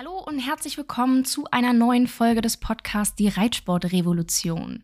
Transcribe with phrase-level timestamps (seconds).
[0.00, 4.82] Hallo und herzlich willkommen zu einer neuen Folge des Podcasts Die Reitsportrevolution.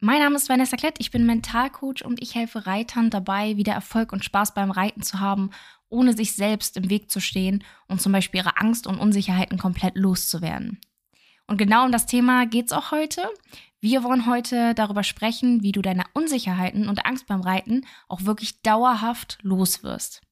[0.00, 4.10] Mein Name ist Vanessa Klett, ich bin Mentalcoach und ich helfe Reitern dabei, wieder Erfolg
[4.10, 5.50] und Spaß beim Reiten zu haben,
[5.90, 9.98] ohne sich selbst im Weg zu stehen und zum Beispiel ihre Angst und Unsicherheiten komplett
[9.98, 10.80] loszuwerden.
[11.46, 13.28] Und genau um das Thema geht es auch heute.
[13.82, 18.62] Wir wollen heute darüber sprechen, wie du deine Unsicherheiten und Angst beim Reiten auch wirklich
[18.62, 20.22] dauerhaft loswirst.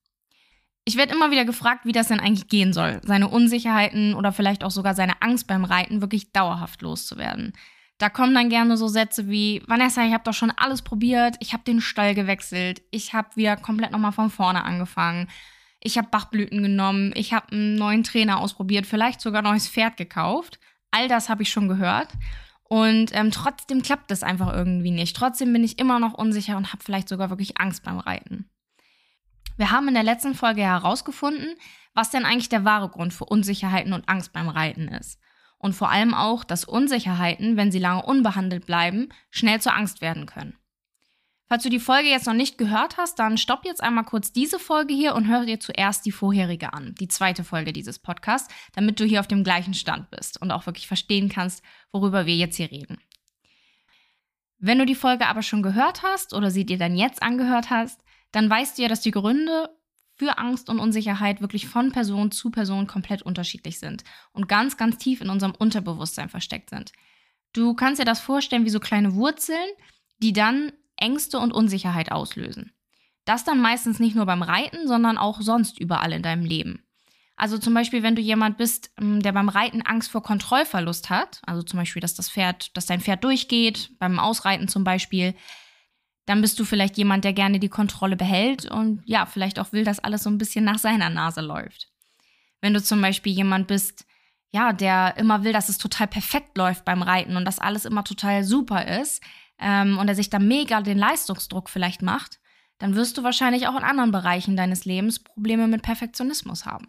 [0.89, 4.63] Ich werde immer wieder gefragt, wie das denn eigentlich gehen soll, seine Unsicherheiten oder vielleicht
[4.63, 7.55] auch sogar seine Angst beim Reiten wirklich dauerhaft loszuwerden.
[7.99, 11.53] Da kommen dann gerne so Sätze wie, Vanessa, ich habe doch schon alles probiert, ich
[11.53, 15.29] habe den Stall gewechselt, ich habe wieder komplett nochmal von vorne angefangen,
[15.81, 20.61] ich habe Bachblüten genommen, ich habe einen neuen Trainer ausprobiert, vielleicht sogar neues Pferd gekauft.
[20.93, 22.09] All das habe ich schon gehört.
[22.69, 25.17] Und ähm, trotzdem klappt es einfach irgendwie nicht.
[25.17, 28.51] Trotzdem bin ich immer noch unsicher und habe vielleicht sogar wirklich Angst beim Reiten.
[29.57, 31.57] Wir haben in der letzten Folge herausgefunden,
[31.95, 35.19] was denn eigentlich der wahre Grund für Unsicherheiten und Angst beim Reiten ist.
[35.59, 40.27] Und vor allem auch, dass Unsicherheiten, wenn sie lange unbehandelt bleiben, schnell zur Angst werden
[40.27, 40.59] können.
[41.49, 44.59] Falls du die Folge jetzt noch nicht gehört hast, dann stopp jetzt einmal kurz diese
[44.59, 48.99] Folge hier und hör dir zuerst die vorherige an, die zweite Folge dieses Podcasts, damit
[48.99, 52.57] du hier auf dem gleichen Stand bist und auch wirklich verstehen kannst, worüber wir jetzt
[52.57, 52.99] hier reden.
[54.59, 58.01] Wenn du die Folge aber schon gehört hast oder sie dir dann jetzt angehört hast,
[58.37, 59.71] dann weißt du ja, dass die Gründe
[60.15, 64.99] für Angst und Unsicherheit wirklich von Person zu Person komplett unterschiedlich sind und ganz, ganz
[64.99, 66.93] tief in unserem Unterbewusstsein versteckt sind.
[67.55, 69.67] Du kannst dir das vorstellen wie so kleine Wurzeln,
[70.19, 72.73] die dann Ängste und Unsicherheit auslösen.
[73.25, 76.85] Das dann meistens nicht nur beim Reiten, sondern auch sonst überall in deinem Leben.
[77.37, 81.41] Also zum Beispiel, wenn du jemand bist, ähm, der beim Reiten Angst vor Kontrollverlust hat,
[81.47, 85.35] also zum Beispiel, dass das Pferd, dass dein Pferd durchgeht, beim Ausreiten zum Beispiel,
[86.27, 89.85] dann bist du vielleicht jemand, der gerne die Kontrolle behält und ja, vielleicht auch will,
[89.85, 91.89] dass alles so ein bisschen nach seiner Nase läuft.
[92.61, 94.05] Wenn du zum Beispiel jemand bist,
[94.51, 98.05] ja, der immer will, dass es total perfekt läuft beim Reiten und dass alles immer
[98.05, 99.23] total super ist
[99.59, 102.41] ähm, und er sich da mega den Leistungsdruck vielleicht macht,
[102.79, 106.87] dann wirst du wahrscheinlich auch in anderen Bereichen deines Lebens Probleme mit Perfektionismus haben.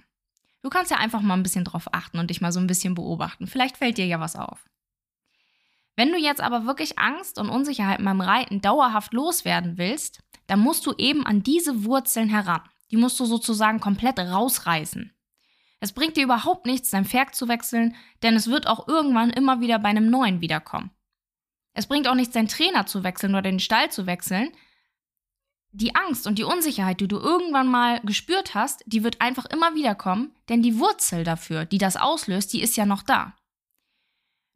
[0.64, 2.96] Du kannst ja einfach mal ein bisschen drauf achten und dich mal so ein bisschen
[2.96, 3.48] beobachten.
[3.48, 4.66] Vielleicht fällt dir ja was auf.
[5.98, 10.86] Wenn du jetzt aber wirklich Angst und Unsicherheit beim Reiten dauerhaft loswerden willst, dann musst
[10.86, 12.62] du eben an diese Wurzeln heran.
[12.92, 15.12] Die musst du sozusagen komplett rausreißen.
[15.80, 19.60] Es bringt dir überhaupt nichts, dein Pferd zu wechseln, denn es wird auch irgendwann immer
[19.60, 20.92] wieder bei einem neuen wiederkommen.
[21.74, 24.52] Es bringt auch nichts, deinen Trainer zu wechseln oder den Stall zu wechseln.
[25.72, 29.74] Die Angst und die Unsicherheit, die du irgendwann mal gespürt hast, die wird einfach immer
[29.74, 33.36] wieder kommen, denn die Wurzel dafür, die das auslöst, die ist ja noch da.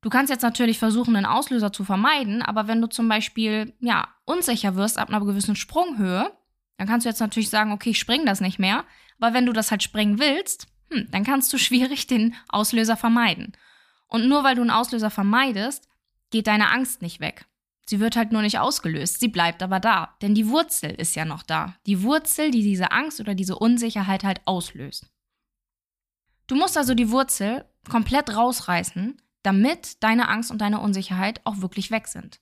[0.02, 4.08] Du kannst jetzt natürlich versuchen, einen Auslöser zu vermeiden, aber wenn du zum Beispiel ja,
[4.26, 6.32] unsicher wirst ab einer gewissen Sprunghöhe,
[6.78, 8.84] dann kannst du jetzt natürlich sagen, okay, ich spring das nicht mehr.
[9.20, 13.54] Aber wenn du das halt springen willst, hm, dann kannst du schwierig den Auslöser vermeiden.
[14.08, 15.88] Und nur weil du einen Auslöser vermeidest,
[16.32, 17.46] geht deine Angst nicht weg.
[17.86, 21.26] Sie wird halt nur nicht ausgelöst, sie bleibt aber da, denn die Wurzel ist ja
[21.26, 21.76] noch da.
[21.86, 25.08] Die Wurzel, die diese Angst oder diese Unsicherheit halt auslöst.
[26.48, 31.92] Du musst also die Wurzel komplett rausreißen, damit deine Angst und deine Unsicherheit auch wirklich
[31.92, 32.40] weg sind.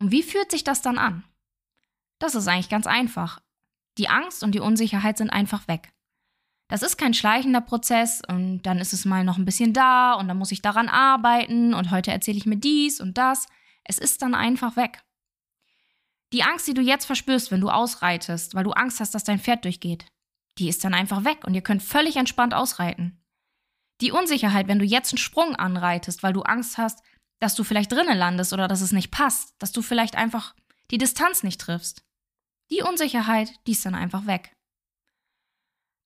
[0.00, 1.24] Und wie fühlt sich das dann an?
[2.18, 3.40] Das ist eigentlich ganz einfach.
[3.98, 5.92] Die Angst und die Unsicherheit sind einfach weg.
[6.68, 10.28] Das ist kein schleichender Prozess und dann ist es mal noch ein bisschen da und
[10.28, 13.46] dann muss ich daran arbeiten und heute erzähle ich mir dies und das.
[13.84, 15.02] Es ist dann einfach weg.
[16.34, 19.40] Die Angst, die du jetzt verspürst, wenn du ausreitest, weil du Angst hast, dass dein
[19.40, 20.04] Pferd durchgeht,
[20.58, 23.18] die ist dann einfach weg und ihr könnt völlig entspannt ausreiten.
[24.00, 27.02] Die Unsicherheit, wenn du jetzt einen Sprung anreitest, weil du Angst hast,
[27.40, 30.54] dass du vielleicht drinnen landest oder dass es nicht passt, dass du vielleicht einfach
[30.90, 32.04] die Distanz nicht triffst.
[32.70, 34.52] Die Unsicherheit, die ist dann einfach weg.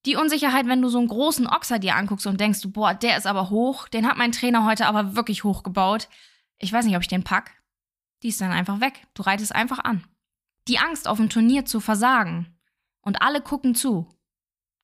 [0.04, 3.26] Die Unsicherheit, wenn du so einen großen Ochser dir anguckst und denkst, boah, der ist
[3.26, 6.08] aber hoch, den hat mein Trainer heute aber wirklich hoch gebaut.
[6.58, 7.62] Ich weiß nicht, ob ich den pack.
[8.22, 9.06] Die ist dann einfach weg.
[9.14, 10.04] Du reitest einfach an.
[10.68, 12.56] Die Angst, auf dem Turnier zu versagen
[13.00, 14.08] und alle gucken zu,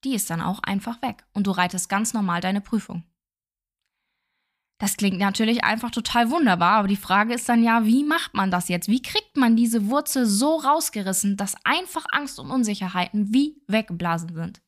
[0.05, 3.05] die ist dann auch einfach weg und du reitest ganz normal deine Prüfung.
[4.81, 8.53] Das klingt natürlich einfach total wunderbar, aber die Frage ist dann ja, wie macht man
[8.53, 8.89] das jetzt?
[8.89, 14.63] Wie kriegt man diese Wurzel so rausgerissen, dass einfach Angst und Unsicherheiten wie weggeblasen sind?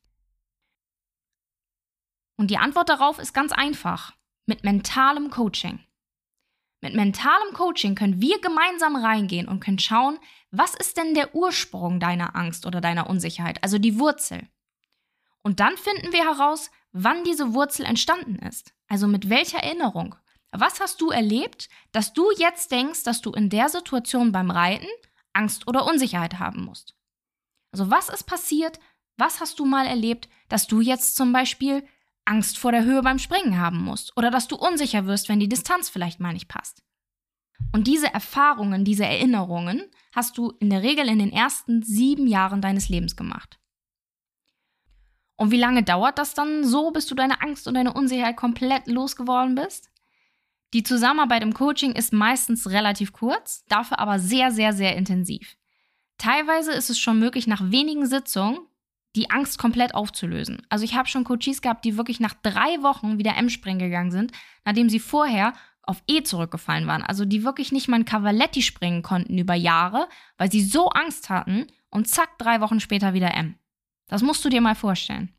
[2.36, 4.16] Und die Antwort darauf ist ganz einfach.
[4.46, 5.78] Mit mentalem Coaching.
[6.80, 10.18] Mit mentalem Coaching können wir gemeinsam reingehen und können schauen,
[10.50, 14.48] was ist denn der Ursprung deiner Angst oder deiner Unsicherheit, also die Wurzel.
[15.42, 18.72] Und dann finden wir heraus, wann diese Wurzel entstanden ist.
[18.88, 20.14] Also mit welcher Erinnerung.
[20.52, 24.88] Was hast du erlebt, dass du jetzt denkst, dass du in der Situation beim Reiten
[25.32, 26.94] Angst oder Unsicherheit haben musst?
[27.72, 28.80] Also was ist passiert?
[29.16, 31.86] Was hast du mal erlebt, dass du jetzt zum Beispiel
[32.24, 35.48] Angst vor der Höhe beim Springen haben musst oder dass du unsicher wirst, wenn die
[35.48, 36.82] Distanz vielleicht mal nicht passt.
[37.72, 42.60] Und diese Erfahrungen, diese Erinnerungen hast du in der Regel in den ersten sieben Jahren
[42.60, 43.59] deines Lebens gemacht.
[45.40, 48.86] Und wie lange dauert das dann so, bis du deine Angst und deine Unsicherheit komplett
[48.86, 49.88] losgeworden bist?
[50.74, 55.56] Die Zusammenarbeit im Coaching ist meistens relativ kurz, dafür aber sehr, sehr, sehr intensiv.
[56.18, 58.58] Teilweise ist es schon möglich, nach wenigen Sitzungen
[59.16, 60.60] die Angst komplett aufzulösen.
[60.68, 64.32] Also ich habe schon Coaches gehabt, die wirklich nach drei Wochen wieder M-Springen gegangen sind,
[64.66, 67.02] nachdem sie vorher auf E zurückgefallen waren.
[67.02, 71.30] Also die wirklich nicht mal ein Cavaletti springen konnten über Jahre, weil sie so Angst
[71.30, 73.54] hatten und zack, drei Wochen später wieder M.
[74.10, 75.32] Das musst du dir mal vorstellen.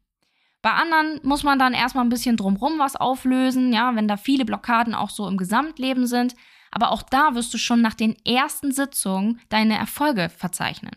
[0.61, 4.45] Bei anderen muss man dann erstmal ein bisschen drumrum was auflösen, ja, wenn da viele
[4.45, 6.35] Blockaden auch so im Gesamtleben sind.
[6.71, 10.95] Aber auch da wirst du schon nach den ersten Sitzungen deine Erfolge verzeichnen.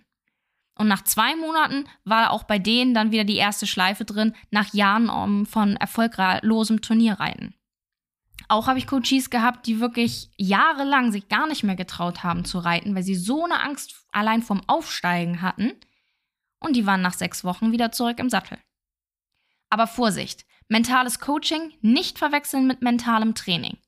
[0.76, 4.72] Und nach zwei Monaten war auch bei denen dann wieder die erste Schleife drin, nach
[4.72, 7.54] Jahren von erfolglosem Turnierreiten.
[8.48, 12.58] Auch habe ich Coaches gehabt, die wirklich jahrelang sich gar nicht mehr getraut haben zu
[12.58, 15.72] reiten, weil sie so eine Angst allein vom Aufsteigen hatten,
[16.64, 18.58] und die waren nach sechs Wochen wieder zurück im Sattel.
[19.70, 23.78] Aber Vorsicht, mentales Coaching nicht verwechseln mit mentalem Training.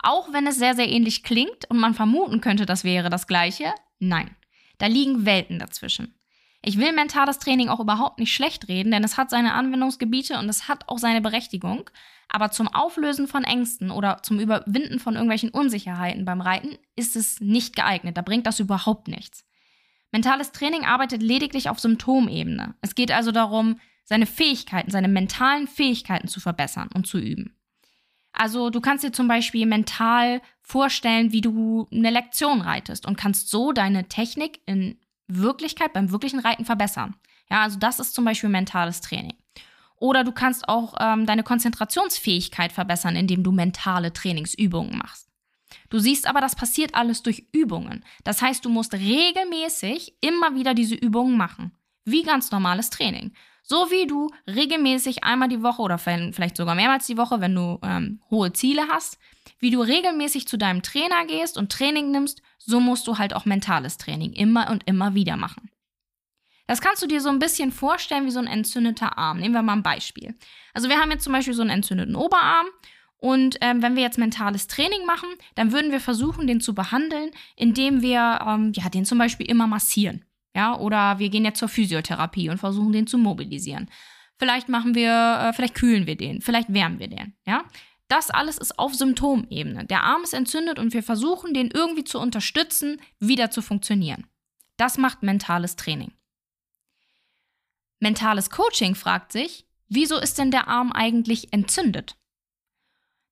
[0.00, 3.72] Auch wenn es sehr, sehr ähnlich klingt und man vermuten könnte, das wäre das gleiche,
[3.98, 4.36] nein,
[4.78, 6.14] da liegen Welten dazwischen.
[6.62, 10.48] Ich will mentales Training auch überhaupt nicht schlecht reden, denn es hat seine Anwendungsgebiete und
[10.48, 11.88] es hat auch seine Berechtigung.
[12.28, 17.40] Aber zum Auflösen von Ängsten oder zum Überwinden von irgendwelchen Unsicherheiten beim Reiten ist es
[17.40, 18.16] nicht geeignet.
[18.16, 19.47] Da bringt das überhaupt nichts.
[20.10, 22.74] Mentales Training arbeitet lediglich auf Symptomebene.
[22.80, 27.54] Es geht also darum, seine Fähigkeiten, seine mentalen Fähigkeiten zu verbessern und zu üben.
[28.32, 33.50] Also du kannst dir zum Beispiel mental vorstellen, wie du eine Lektion reitest und kannst
[33.50, 37.16] so deine Technik in Wirklichkeit beim wirklichen Reiten verbessern.
[37.50, 39.34] Ja, also das ist zum Beispiel mentales Training.
[39.96, 45.27] Oder du kannst auch ähm, deine Konzentrationsfähigkeit verbessern, indem du mentale Trainingsübungen machst.
[45.90, 48.04] Du siehst aber, das passiert alles durch Übungen.
[48.24, 51.72] Das heißt, du musst regelmäßig immer wieder diese Übungen machen.
[52.04, 53.32] Wie ganz normales Training.
[53.62, 57.78] So wie du regelmäßig einmal die Woche oder vielleicht sogar mehrmals die Woche, wenn du
[57.82, 59.18] ähm, hohe Ziele hast,
[59.58, 63.44] wie du regelmäßig zu deinem Trainer gehst und Training nimmst, so musst du halt auch
[63.44, 65.70] mentales Training immer und immer wieder machen.
[66.66, 69.38] Das kannst du dir so ein bisschen vorstellen wie so ein entzündeter Arm.
[69.38, 70.34] Nehmen wir mal ein Beispiel.
[70.74, 72.66] Also wir haben jetzt zum Beispiel so einen entzündeten Oberarm
[73.18, 77.30] und ähm, wenn wir jetzt mentales Training machen, dann würden wir versuchen, den zu behandeln,
[77.56, 80.24] indem wir ähm, ja, den zum Beispiel immer massieren.
[80.54, 83.90] Ja, oder wir gehen jetzt zur Physiotherapie und versuchen, den zu mobilisieren.
[84.38, 87.34] Vielleicht machen wir, äh, vielleicht kühlen wir den, vielleicht wärmen wir den.
[87.46, 87.64] Ja,
[88.06, 89.84] das alles ist auf Symptomebene.
[89.84, 94.26] Der Arm ist entzündet und wir versuchen, den irgendwie zu unterstützen, wieder zu funktionieren.
[94.76, 96.12] Das macht mentales Training.
[98.00, 102.16] Mentales Coaching fragt sich, wieso ist denn der Arm eigentlich entzündet?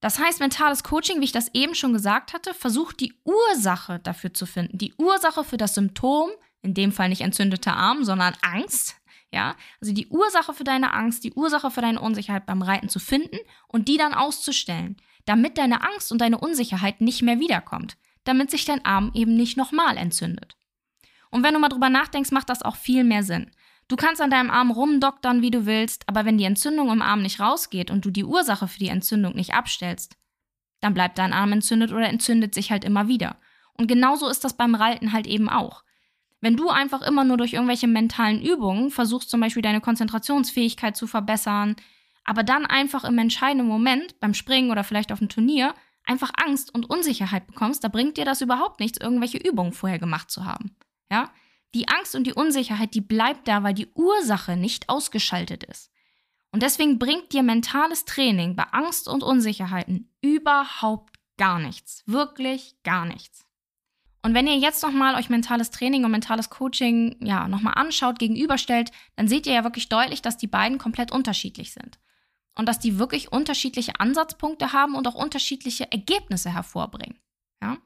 [0.00, 4.34] Das heißt, mentales Coaching, wie ich das eben schon gesagt hatte, versucht die Ursache dafür
[4.34, 4.78] zu finden.
[4.78, 6.30] Die Ursache für das Symptom,
[6.62, 8.96] in dem Fall nicht entzündeter Arm, sondern Angst.
[9.32, 12.98] Ja, also die Ursache für deine Angst, die Ursache für deine Unsicherheit beim Reiten zu
[12.98, 13.38] finden
[13.68, 18.64] und die dann auszustellen, damit deine Angst und deine Unsicherheit nicht mehr wiederkommt, damit sich
[18.64, 20.56] dein Arm eben nicht nochmal entzündet.
[21.30, 23.50] Und wenn du mal drüber nachdenkst, macht das auch viel mehr Sinn.
[23.88, 27.22] Du kannst an deinem Arm rumdoktern, wie du willst, aber wenn die Entzündung im Arm
[27.22, 30.16] nicht rausgeht und du die Ursache für die Entzündung nicht abstellst,
[30.80, 33.36] dann bleibt dein Arm entzündet oder entzündet sich halt immer wieder.
[33.74, 35.84] Und genauso ist das beim Reiten halt eben auch.
[36.40, 41.06] Wenn du einfach immer nur durch irgendwelche mentalen Übungen versuchst, zum Beispiel deine Konzentrationsfähigkeit zu
[41.06, 41.76] verbessern,
[42.24, 46.74] aber dann einfach im entscheidenden Moment, beim Springen oder vielleicht auf dem Turnier, einfach Angst
[46.74, 50.76] und Unsicherheit bekommst, da bringt dir das überhaupt nichts, irgendwelche Übungen vorher gemacht zu haben.
[51.10, 51.30] Ja?
[51.76, 55.90] Die Angst und die Unsicherheit, die bleibt da, weil die Ursache nicht ausgeschaltet ist.
[56.50, 62.02] Und deswegen bringt dir mentales Training bei Angst und Unsicherheiten überhaupt gar nichts.
[62.06, 63.44] Wirklich gar nichts.
[64.22, 68.90] Und wenn ihr jetzt nochmal euch mentales Training und mentales Coaching ja nochmal anschaut, gegenüberstellt,
[69.16, 71.98] dann seht ihr ja wirklich deutlich, dass die beiden komplett unterschiedlich sind.
[72.54, 77.18] Und dass die wirklich unterschiedliche Ansatzpunkte haben und auch unterschiedliche Ergebnisse hervorbringen.
[77.62, 77.76] Ja?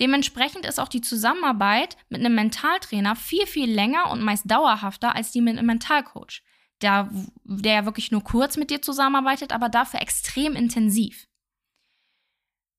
[0.00, 5.32] Dementsprechend ist auch die Zusammenarbeit mit einem Mentaltrainer viel, viel länger und meist dauerhafter als
[5.32, 6.42] die mit einem Mentalcoach,
[6.82, 7.10] der,
[7.44, 11.26] der wirklich nur kurz mit dir zusammenarbeitet, aber dafür extrem intensiv.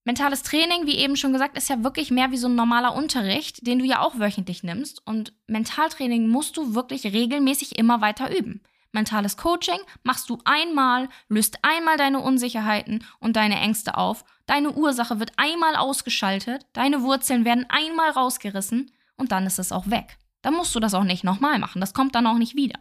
[0.05, 3.67] Mentales Training, wie eben schon gesagt, ist ja wirklich mehr wie so ein normaler Unterricht,
[3.67, 5.05] den du ja auch wöchentlich nimmst.
[5.05, 8.63] Und Mentaltraining musst du wirklich regelmäßig immer weiter üben.
[8.91, 14.25] Mentales Coaching machst du einmal, löst einmal deine Unsicherheiten und deine Ängste auf.
[14.49, 19.91] Deine Ursache wird einmal ausgeschaltet, deine Wurzeln werden einmal rausgerissen und dann ist es auch
[19.91, 20.17] weg.
[20.41, 21.79] Dann musst du das auch nicht nochmal machen.
[21.79, 22.79] Das kommt dann auch nicht wieder.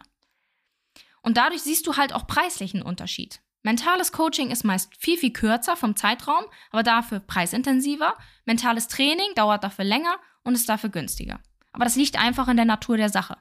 [1.21, 3.39] Und dadurch siehst du halt auch preislichen Unterschied.
[3.61, 8.15] Mentales Coaching ist meist viel, viel kürzer vom Zeitraum, aber dafür preisintensiver.
[8.45, 11.39] Mentales Training dauert dafür länger und ist dafür günstiger.
[11.71, 13.37] Aber das liegt einfach in der Natur der Sache.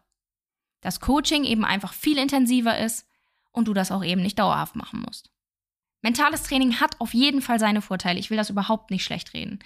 [0.83, 3.07] Dass Coaching eben einfach viel intensiver ist
[3.53, 5.31] und du das auch eben nicht dauerhaft machen musst.
[6.03, 8.19] Mentales Training hat auf jeden Fall seine Vorteile.
[8.19, 9.59] Ich will das überhaupt nicht schlecht reden.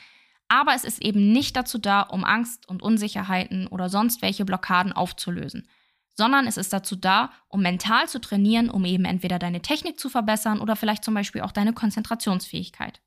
[0.48, 4.92] Aber es ist eben nicht dazu da, um Angst und Unsicherheiten oder sonst welche Blockaden
[4.92, 5.66] aufzulösen,
[6.14, 10.10] sondern es ist dazu da, um mental zu trainieren, um eben entweder deine Technik zu
[10.10, 13.00] verbessern oder vielleicht zum Beispiel auch deine Konzentrationsfähigkeit.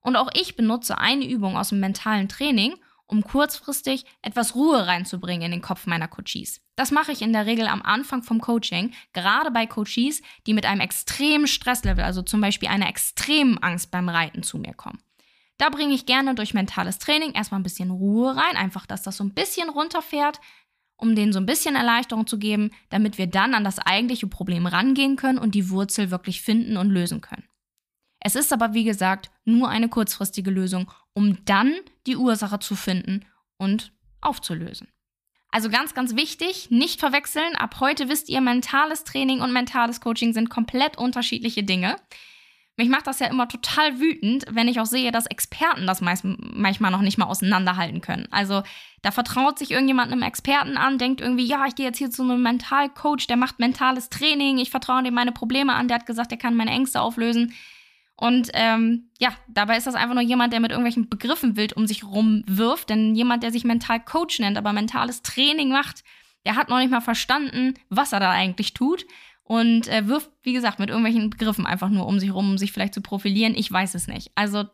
[0.00, 5.42] Und auch ich benutze eine Übung aus dem mentalen Training, um kurzfristig etwas Ruhe reinzubringen
[5.42, 6.60] in den Kopf meiner Coaches.
[6.74, 10.66] Das mache ich in der Regel am Anfang vom Coaching, gerade bei Coaches, die mit
[10.66, 14.98] einem extremen Stresslevel, also zum Beispiel einer extremen Angst beim Reiten zu mir kommen.
[15.58, 19.16] Da bringe ich gerne durch mentales Training erstmal ein bisschen Ruhe rein, einfach, dass das
[19.16, 20.38] so ein bisschen runterfährt,
[20.98, 24.66] um denen so ein bisschen Erleichterung zu geben, damit wir dann an das eigentliche Problem
[24.66, 27.44] rangehen können und die Wurzel wirklich finden und lösen können.
[28.26, 31.72] Es ist aber, wie gesagt, nur eine kurzfristige Lösung, um dann
[32.08, 33.24] die Ursache zu finden
[33.56, 34.88] und aufzulösen.
[35.52, 37.54] Also ganz, ganz wichtig, nicht verwechseln.
[37.54, 41.98] Ab heute wisst ihr, mentales Training und mentales Coaching sind komplett unterschiedliche Dinge.
[42.76, 46.24] Mich macht das ja immer total wütend, wenn ich auch sehe, dass Experten das meist,
[46.24, 48.26] manchmal noch nicht mal auseinanderhalten können.
[48.32, 48.64] Also
[49.02, 52.24] da vertraut sich irgendjemand einem Experten an, denkt irgendwie, ja, ich gehe jetzt hier zu
[52.24, 56.32] einem Mentalcoach, der macht mentales Training, ich vertraue dem meine Probleme an, der hat gesagt,
[56.32, 57.54] er kann meine Ängste auflösen.
[58.16, 61.86] Und ähm, ja, dabei ist das einfach nur jemand, der mit irgendwelchen Begriffen wild um
[61.86, 62.88] sich rumwirft.
[62.88, 66.02] Denn jemand, der sich Mental Coach nennt, aber mentales Training macht,
[66.46, 69.04] der hat noch nicht mal verstanden, was er da eigentlich tut
[69.42, 72.72] und äh, wirft, wie gesagt, mit irgendwelchen Begriffen einfach nur um sich rum, um sich
[72.72, 73.54] vielleicht zu profilieren.
[73.54, 74.30] Ich weiß es nicht.
[74.34, 74.64] Also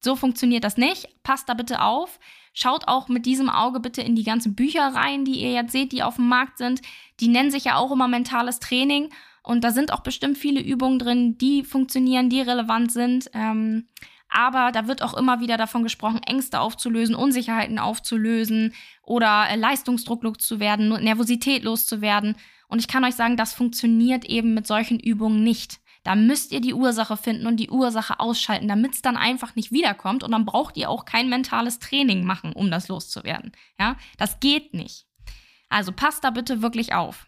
[0.00, 1.08] so funktioniert das nicht.
[1.22, 2.18] Passt da bitte auf.
[2.52, 5.92] Schaut auch mit diesem Auge bitte in die ganzen Bücher rein, die ihr jetzt seht,
[5.92, 6.80] die auf dem Markt sind.
[7.20, 9.10] Die nennen sich ja auch immer mentales Training.
[9.42, 13.30] Und da sind auch bestimmt viele Übungen drin, die funktionieren, die relevant sind.
[13.32, 13.88] Ähm,
[14.28, 20.22] aber da wird auch immer wieder davon gesprochen, Ängste aufzulösen, Unsicherheiten aufzulösen oder äh, Leistungsdruck
[20.22, 22.36] loszuwerden, Nervosität loszuwerden.
[22.68, 25.80] Und ich kann euch sagen, das funktioniert eben mit solchen Übungen nicht.
[26.04, 29.72] Da müsst ihr die Ursache finden und die Ursache ausschalten, damit es dann einfach nicht
[29.72, 30.22] wiederkommt.
[30.22, 33.52] Und dann braucht ihr auch kein mentales Training machen, um das loszuwerden.
[33.78, 35.06] Ja, das geht nicht.
[35.68, 37.26] Also passt da bitte wirklich auf.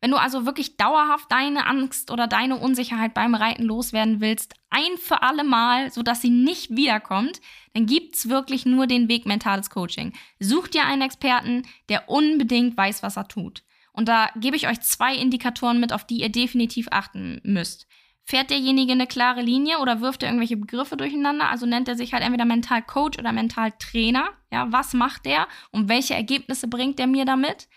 [0.00, 4.96] Wenn du also wirklich dauerhaft deine Angst oder deine Unsicherheit beim Reiten loswerden willst, ein
[4.96, 7.40] für alle Mal, sodass sie nicht wiederkommt,
[7.74, 10.14] dann gibt's wirklich nur den Weg mentales Coaching.
[10.38, 13.62] Such dir einen Experten, der unbedingt weiß, was er tut.
[13.92, 17.86] Und da gebe ich euch zwei Indikatoren mit, auf die ihr definitiv achten müsst.
[18.22, 21.50] Fährt derjenige eine klare Linie oder wirft er irgendwelche Begriffe durcheinander?
[21.50, 24.30] Also nennt er sich halt entweder Mental Coach oder Mental Trainer.
[24.52, 27.68] Ja, was macht der und welche Ergebnisse bringt er mir damit?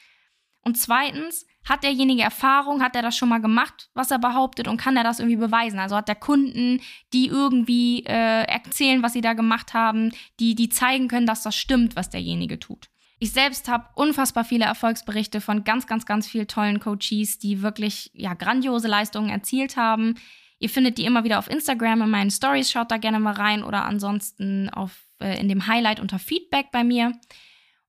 [0.62, 4.78] Und zweitens, hat derjenige Erfahrung, hat er das schon mal gemacht, was er behauptet und
[4.78, 5.80] kann er das irgendwie beweisen?
[5.80, 6.82] Also hat der Kunden,
[7.14, 11.56] die irgendwie äh, erzählen, was sie da gemacht haben, die, die zeigen können, dass das
[11.56, 12.90] stimmt, was derjenige tut.
[13.20, 18.12] Ich selbst habe unfassbar viele Erfolgsberichte von ganz, ganz, ganz vielen tollen Coaches, die wirklich
[18.14, 20.16] ja, grandiose Leistungen erzielt haben.
[20.60, 23.64] Ihr findet die immer wieder auf Instagram in meinen Stories, schaut da gerne mal rein
[23.64, 27.14] oder ansonsten auf, äh, in dem Highlight unter Feedback bei mir.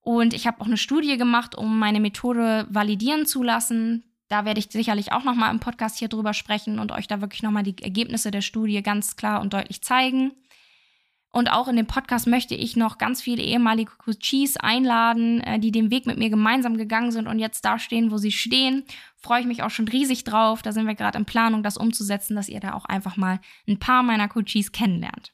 [0.05, 4.05] Und ich habe auch eine Studie gemacht, um meine Methode validieren zu lassen.
[4.29, 7.23] Da werde ich sicherlich auch noch mal im Podcast hier drüber sprechen und euch da
[7.23, 10.33] wirklich noch mal die Ergebnisse der Studie ganz klar und deutlich zeigen.
[11.31, 15.73] Und auch in dem Podcast möchte ich noch ganz viele ehemalige Coaches einladen, äh, die
[15.73, 18.85] den Weg mit mir gemeinsam gegangen sind und jetzt da stehen, wo sie stehen.
[19.17, 20.61] Freue ich mich auch schon riesig drauf.
[20.61, 23.79] Da sind wir gerade in Planung, das umzusetzen, dass ihr da auch einfach mal ein
[23.79, 25.33] paar meiner Coaches kennenlernt.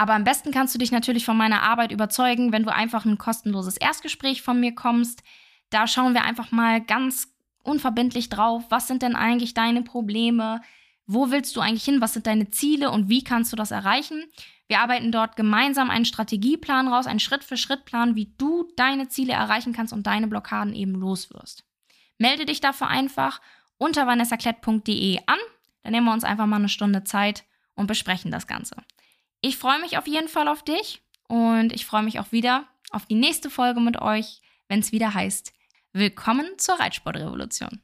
[0.00, 3.18] Aber am besten kannst du dich natürlich von meiner Arbeit überzeugen, wenn du einfach ein
[3.18, 5.22] kostenloses Erstgespräch von mir kommst.
[5.68, 7.28] Da schauen wir einfach mal ganz
[7.64, 10.62] unverbindlich drauf, was sind denn eigentlich deine Probleme,
[11.06, 14.24] wo willst du eigentlich hin, was sind deine Ziele und wie kannst du das erreichen.
[14.68, 19.92] Wir arbeiten dort gemeinsam einen Strategieplan raus, einen Schritt-für-Schritt-Plan, wie du deine Ziele erreichen kannst
[19.92, 21.62] und deine Blockaden eben loswirst.
[22.16, 23.42] Melde dich dafür einfach
[23.76, 25.38] unter vanessaklett.de an.
[25.82, 28.76] Dann nehmen wir uns einfach mal eine Stunde Zeit und besprechen das Ganze.
[29.42, 33.06] Ich freue mich auf jeden Fall auf dich und ich freue mich auch wieder auf
[33.06, 35.52] die nächste Folge mit euch, wenn es wieder heißt,
[35.92, 37.80] Willkommen zur Reitsportrevolution.